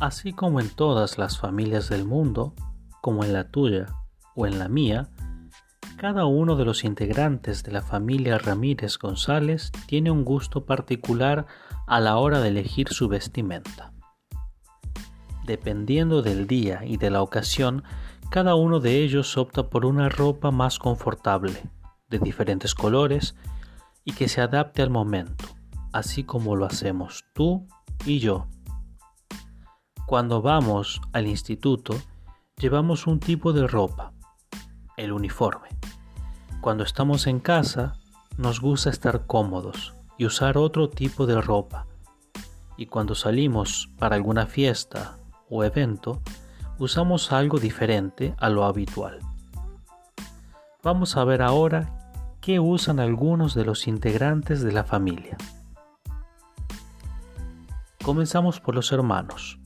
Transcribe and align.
Así 0.00 0.32
como 0.32 0.60
en 0.60 0.70
todas 0.70 1.18
las 1.18 1.38
familias 1.38 1.88
del 1.88 2.04
mundo, 2.04 2.54
como 3.00 3.24
en 3.24 3.32
la 3.32 3.50
tuya 3.50 3.86
o 4.36 4.46
en 4.46 4.58
la 4.58 4.68
mía, 4.68 5.08
cada 5.96 6.26
uno 6.26 6.54
de 6.54 6.64
los 6.64 6.84
integrantes 6.84 7.64
de 7.64 7.72
la 7.72 7.82
familia 7.82 8.38
Ramírez 8.38 8.96
González 8.98 9.72
tiene 9.86 10.12
un 10.12 10.24
gusto 10.24 10.64
particular 10.64 11.46
a 11.88 11.98
la 11.98 12.16
hora 12.18 12.38
de 12.38 12.50
elegir 12.50 12.88
su 12.90 13.08
vestimenta. 13.08 13.92
Dependiendo 15.44 16.22
del 16.22 16.46
día 16.46 16.84
y 16.84 16.98
de 16.98 17.10
la 17.10 17.20
ocasión, 17.20 17.82
cada 18.30 18.54
uno 18.54 18.78
de 18.78 19.02
ellos 19.02 19.36
opta 19.36 19.68
por 19.68 19.84
una 19.84 20.08
ropa 20.08 20.52
más 20.52 20.78
confortable, 20.78 21.64
de 22.08 22.20
diferentes 22.20 22.74
colores 22.74 23.34
y 24.04 24.12
que 24.12 24.28
se 24.28 24.40
adapte 24.40 24.82
al 24.82 24.90
momento, 24.90 25.46
así 25.92 26.22
como 26.22 26.54
lo 26.54 26.66
hacemos 26.66 27.24
tú 27.34 27.66
y 28.06 28.20
yo. 28.20 28.46
Cuando 30.08 30.40
vamos 30.40 31.02
al 31.12 31.26
instituto, 31.26 31.94
llevamos 32.56 33.06
un 33.06 33.20
tipo 33.20 33.52
de 33.52 33.66
ropa, 33.66 34.14
el 34.96 35.12
uniforme. 35.12 35.68
Cuando 36.62 36.82
estamos 36.82 37.26
en 37.26 37.40
casa, 37.40 37.92
nos 38.38 38.62
gusta 38.62 38.88
estar 38.88 39.26
cómodos 39.26 39.94
y 40.16 40.24
usar 40.24 40.56
otro 40.56 40.88
tipo 40.88 41.26
de 41.26 41.38
ropa. 41.42 41.86
Y 42.78 42.86
cuando 42.86 43.14
salimos 43.14 43.90
para 43.98 44.16
alguna 44.16 44.46
fiesta 44.46 45.18
o 45.50 45.62
evento, 45.62 46.22
usamos 46.78 47.30
algo 47.30 47.58
diferente 47.58 48.34
a 48.38 48.48
lo 48.48 48.64
habitual. 48.64 49.18
Vamos 50.82 51.18
a 51.18 51.24
ver 51.24 51.42
ahora 51.42 52.10
qué 52.40 52.60
usan 52.60 52.98
algunos 52.98 53.54
de 53.54 53.66
los 53.66 53.86
integrantes 53.86 54.62
de 54.62 54.72
la 54.72 54.84
familia. 54.84 55.36
Comenzamos 58.02 58.58
por 58.58 58.74
los 58.74 58.90
hermanos. 58.90 59.60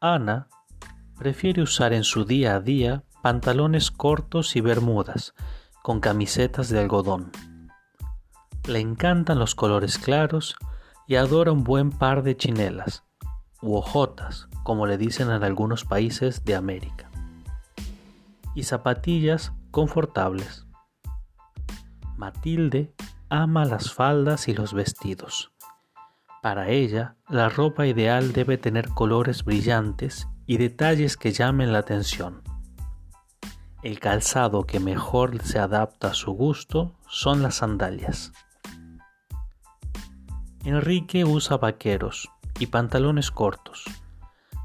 Ana 0.00 0.48
prefiere 1.16 1.60
usar 1.60 1.92
en 1.92 2.04
su 2.04 2.24
día 2.24 2.54
a 2.54 2.60
día 2.60 3.02
pantalones 3.20 3.90
cortos 3.90 4.54
y 4.54 4.60
bermudas 4.60 5.34
con 5.82 5.98
camisetas 5.98 6.68
de 6.68 6.78
algodón. 6.78 7.32
Le 8.68 8.78
encantan 8.78 9.40
los 9.40 9.56
colores 9.56 9.98
claros 9.98 10.54
y 11.08 11.16
adora 11.16 11.50
un 11.50 11.64
buen 11.64 11.90
par 11.90 12.22
de 12.22 12.36
chinelas, 12.36 13.02
u 13.60 13.74
ojotas, 13.74 14.48
como 14.62 14.86
le 14.86 14.98
dicen 14.98 15.30
en 15.30 15.42
algunos 15.42 15.84
países 15.84 16.44
de 16.44 16.54
América, 16.54 17.10
y 18.54 18.62
zapatillas 18.62 19.52
confortables. 19.72 20.66
Matilde 22.16 22.94
ama 23.30 23.64
las 23.64 23.92
faldas 23.92 24.46
y 24.46 24.54
los 24.54 24.74
vestidos. 24.74 25.50
Para 26.42 26.68
ella, 26.68 27.16
la 27.28 27.48
ropa 27.48 27.86
ideal 27.86 28.32
debe 28.32 28.58
tener 28.58 28.88
colores 28.90 29.44
brillantes 29.44 30.28
y 30.46 30.56
detalles 30.56 31.16
que 31.16 31.32
llamen 31.32 31.72
la 31.72 31.80
atención. 31.80 32.42
El 33.82 33.98
calzado 33.98 34.64
que 34.64 34.80
mejor 34.80 35.42
se 35.42 35.58
adapta 35.58 36.08
a 36.08 36.14
su 36.14 36.32
gusto 36.32 36.94
son 37.08 37.42
las 37.42 37.56
sandalias. 37.56 38.32
Enrique 40.64 41.24
usa 41.24 41.56
vaqueros 41.56 42.28
y 42.58 42.66
pantalones 42.66 43.30
cortos. 43.30 43.84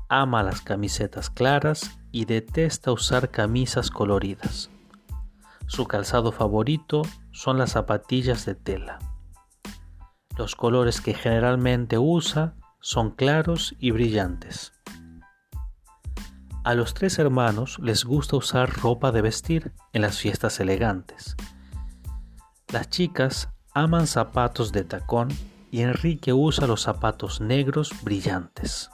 Ama 0.09 0.43
las 0.43 0.61
camisetas 0.61 1.29
claras 1.29 1.97
y 2.11 2.25
detesta 2.25 2.91
usar 2.91 3.29
camisas 3.29 3.89
coloridas. 3.89 4.69
Su 5.65 5.85
calzado 5.85 6.31
favorito 6.31 7.01
son 7.31 7.57
las 7.57 7.71
zapatillas 7.71 8.45
de 8.45 8.53
tela. 8.53 8.99
Los 10.37 10.55
colores 10.55 11.01
que 11.01 11.13
generalmente 11.13 11.97
usa 11.97 12.55
son 12.79 13.11
claros 13.11 13.75
y 13.79 13.91
brillantes. 13.91 14.73
A 16.63 16.75
los 16.75 16.93
tres 16.93 17.19
hermanos 17.19 17.77
les 17.79 18.05
gusta 18.05 18.37
usar 18.37 18.69
ropa 18.69 19.11
de 19.11 19.21
vestir 19.21 19.73
en 19.91 20.01
las 20.01 20.17
fiestas 20.17 20.59
elegantes. 20.59 21.35
Las 22.71 22.89
chicas 22.89 23.49
aman 23.73 24.07
zapatos 24.07 24.71
de 24.71 24.83
tacón 24.83 25.27
y 25.71 25.81
Enrique 25.81 26.33
usa 26.33 26.67
los 26.67 26.81
zapatos 26.81 27.41
negros 27.41 27.91
brillantes. 28.03 28.89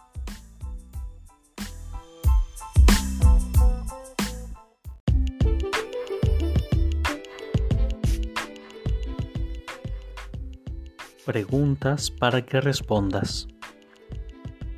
Preguntas 11.30 12.10
para 12.10 12.44
que 12.44 12.60
respondas. 12.60 13.48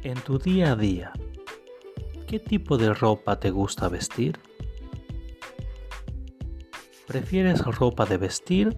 En 0.04 0.16
tu 0.16 0.38
día 0.38 0.74
a 0.74 0.76
día, 0.76 1.14
¿qué 2.28 2.40
tipo 2.40 2.78
de 2.78 2.94
ropa 2.94 3.40
te 3.40 3.52
gusta 3.52 3.88
vestir? 3.88 4.38
¿Prefieres 7.08 7.62
ropa 7.64 8.06
de 8.06 8.18
vestir 8.18 8.76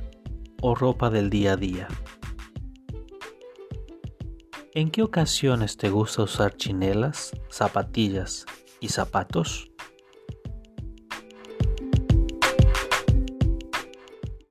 o 0.61 0.75
ropa 0.75 1.09
del 1.09 1.31
día 1.31 1.53
a 1.53 1.57
día? 1.57 1.87
¿En 4.75 4.91
qué 4.91 5.01
ocasiones 5.01 5.75
te 5.75 5.89
gusta 5.89 6.21
usar 6.21 6.55
chinelas, 6.55 7.31
zapatillas 7.49 8.45
y 8.81 8.89
zapatos? 8.89 9.72